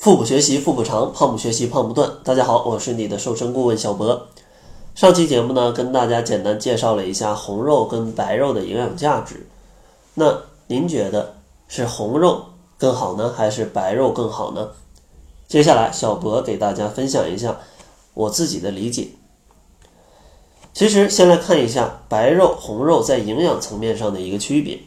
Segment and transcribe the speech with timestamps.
[0.00, 2.10] 腹部学习腹部长，胖不学习胖不断。
[2.24, 4.28] 大家好，我是你的瘦身顾问小博。
[4.94, 9.46] 上期节目呢，跟大家简单介绍了一下红肉跟白肉的营养价值。
[10.14, 11.34] 那您觉得
[11.68, 12.46] 是红肉
[12.78, 14.70] 更好呢，还是白肉更好呢？
[15.46, 17.58] 接下来，小博给大家分享一下
[18.14, 19.08] 我自己的理解。
[20.72, 24.80] 其实，先来看一下白肉、红肉在营养层面上的一个区别。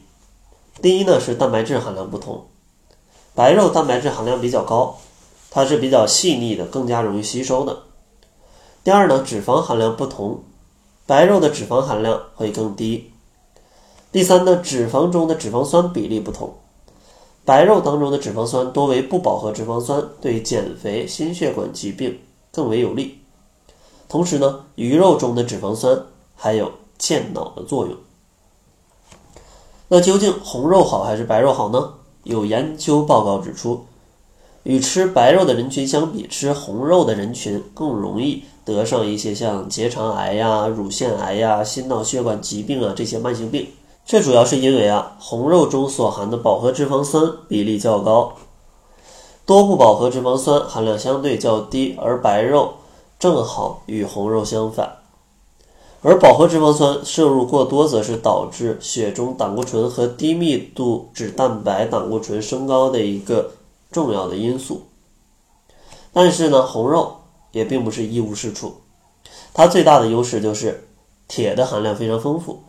[0.81, 2.45] 第一呢，是蛋白质含量不同。
[3.35, 4.95] 白肉蛋白质含量比较高，
[5.53, 7.83] 它是比较细腻的，更加容易吸收的。
[8.83, 10.41] 第二呢，脂肪含量不同，
[11.05, 13.11] 白肉的脂肪含量会更低。
[14.11, 16.55] 第三呢，脂肪中的脂肪酸比例不同，
[17.45, 22.19] 白肉当中的脂肪酸多为不饱和脂肪酸，对减肥、心血管疾病
[22.51, 23.19] 更为有利。
[24.09, 26.03] 同时呢，鱼肉中的脂肪酸
[26.35, 27.95] 还有健脑的作用。
[29.87, 31.93] 那究竟红肉好还是白肉好呢？
[32.23, 33.85] 有研究报告指出，
[34.63, 43.67] 与吃白肉的人群相比，吃红肉的人群更容易得上一些像结肠癌呀、乳腺癌呀、心脑血管疾病啊这些慢性病。
[44.05, 48.33] 这主要是因为啊，红肉中所含的饱和脂肪酸比例较高，
[49.45, 52.73] 多不饱和脂肪酸含量相对较低，而白肉
[53.19, 54.97] 正好与红肉相反。
[56.01, 63.51] 而饱和脂肪酸摄入过多，则是导致血中胆固醇和低密度脂蛋白胆固醇升高的一个
[63.93, 64.87] 重要的因素。
[66.11, 68.81] 但是呢，红肉也并不是一无是处，
[69.53, 70.89] 它最大的优势就是
[71.27, 72.63] 铁的含量非常丰富。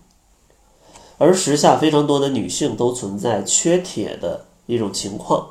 [1.16, 5.46] 而时下非常多的女性都存在缺铁的一种情况，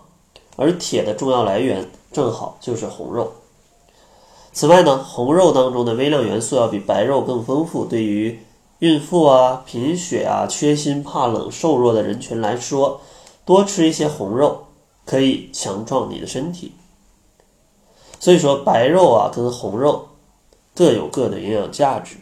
[0.55, 3.31] 而铁的重要来源正好就是红肉。
[4.51, 8.39] 此外呢，红肉当中的微量元素要比白肉更丰富，对于
[8.79, 12.99] 孕妇啊、贫血啊、缺锌、怕冷、瘦弱的人群来说，
[13.45, 14.65] 多吃一些红肉
[15.05, 16.73] 可以强壮你的身体。
[18.19, 20.07] 所以说，白肉啊跟红肉
[20.73, 22.15] 各有各的营养价值，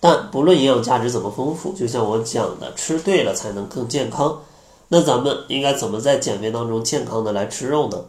[0.00, 4.40] 但不论营养价值怎么丰富，就像我讲的，吃对了才能更健康。
[4.88, 8.06] 那咱们应该怎么在减肥当中健康的来吃肉呢？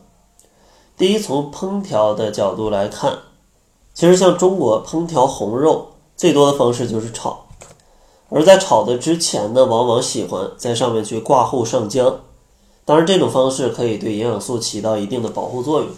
[0.98, 3.20] 第一，从烹调的角度来看，
[3.94, 7.48] 其实像中国烹调红肉最多的方式就是炒，
[8.30, 12.16] 而在炒的之前呢，往往喜欢在上面去挂糊上浆。
[12.90, 15.90] 当然，这种方式可以对营养素起到一定的保护作用，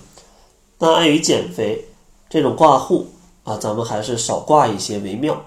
[0.77, 1.85] 但碍于减肥，
[2.29, 3.07] 这种挂糊
[3.45, 5.41] 啊，咱们还是少挂一些为妙。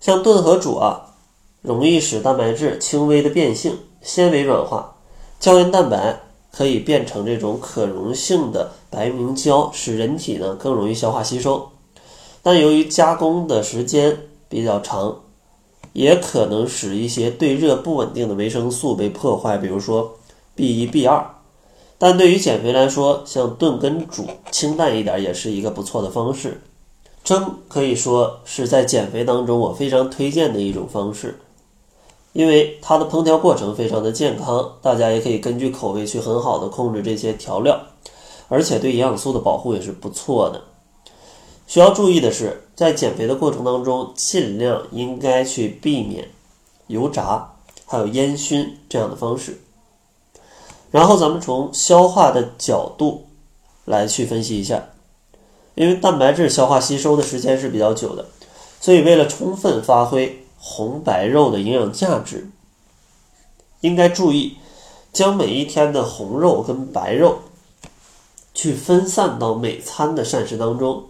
[0.00, 1.16] 像炖和煮啊，
[1.62, 4.94] 容易使蛋白质轻微的变性，纤维软化，
[5.40, 6.20] 胶原蛋白。
[6.52, 11.70] 可以变成这种可溶性的白明胶，使人体呢更容易消化吸收。
[12.44, 14.16] 但由于加工的时间
[14.48, 15.22] 比较长，
[15.94, 20.18] 也可能使一些对热不稳定的维生素被破坏，比如说
[20.54, 21.24] B 一、B 二。
[21.96, 26.60] 但对于减肥来说，像炖跟煮清淡一点也是一个不错的方式。
[27.22, 31.38] 蒸可以说是在减肥当中我非常推荐的一种方式。
[32.32, 37.80] 因为它的烹调过程非常的健康，大家也可以根据口味去很好的控制这些调料，
[38.48, 40.60] 而且对营养素的保护也是不错的。
[41.66, 46.28] 需要注意的是，在减肥的过程当中，尽量应该去避免
[46.86, 47.52] 油炸，
[47.86, 49.60] 还有烟熏这样的方式。
[50.90, 53.26] 然后咱们从消化的角度
[53.84, 54.90] 来去分析一下，
[55.74, 58.26] 因为蛋白质消化吸收的时间是比较久的，
[58.80, 60.40] 所以为了充分发挥。
[60.66, 62.48] 红白肉的营养价值，
[63.82, 64.56] 应该注意
[65.12, 67.40] 将每一天的红肉跟白肉
[68.54, 71.04] 去分散到每餐的膳食当中。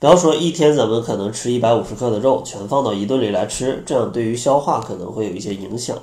[0.00, 5.94] 不要说一天咱们可能吃一百五十克的肉，全放到一顿里来吃，这样对于消化可能会有一些影响。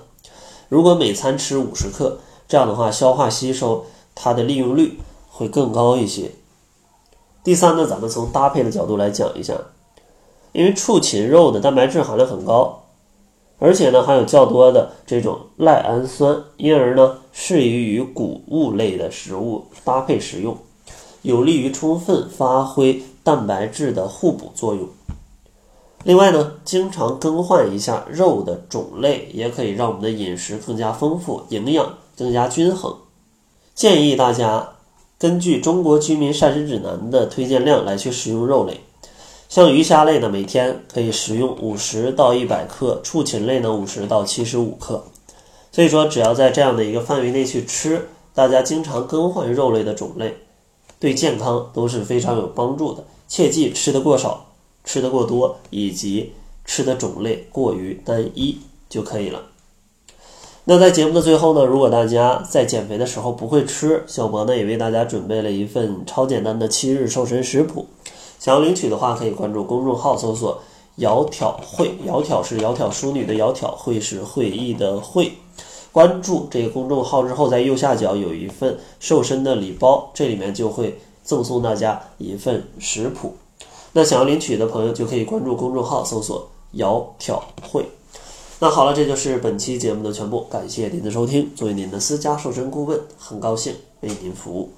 [0.70, 5.00] 如果每餐吃五十克，这样的话消化吸收它的利用率
[5.32, 6.30] 会更高一些。
[7.44, 9.56] 第三呢，咱们从搭配的角度来讲一下。
[10.52, 12.84] 因为畜禽肉的蛋白质含量很高，
[13.58, 20.56] 而且呢含有较多的这种赖氨酸，因而呢适宜于谷物类的食物搭配食用，
[21.24, 24.88] 有利于充分发挥蛋白质的互补作用。
[26.06, 32.96] 另外呢，经常更换一下肉的种类，也可以让我们的饮食更加丰富，营养更加均衡。
[33.76, 34.70] 建议大家
[35.20, 38.80] 根据《中国居民膳食指南》的推荐量来去食用肉类。
[39.50, 45.04] 像鱼虾类呢，每天可以食用五十到一百克；畜禽类呢，五十到七十五克。
[45.74, 50.34] 所以说，只要在这样的一个范围内去吃，大家经常更换肉类的种类，
[50.98, 53.04] 对健康都是非常有帮助的。
[53.28, 54.48] 切记吃得过少、
[54.84, 56.34] 吃得过多，以及
[56.66, 58.60] 吃的种类过于单一
[58.90, 59.44] 就可以了。
[60.70, 67.88] 那在节目的最后呢，如果大家在减肥的时候不会吃，小博呢也为大家准备了一份超简单的七日瘦身食谱。
[68.38, 70.62] 想要领取的话，可以关注公众号搜索
[71.00, 75.32] “窈窕会”，窈窕是窈窕淑女的窈窕，会是会意的会。
[75.94, 83.36] 关注这个公众号之后，在右下角有一份瘦身的礼包，这里面就会赠送大家一份食谱。
[83.92, 87.86] 那想要领取的朋友就可以关注公众号搜索“窈窕会”。
[88.60, 91.54] 那好了，这就是本期节目的全部，感谢您的收听。
[91.54, 94.72] 作为您的私家瘦身顾问，很高兴为您服务。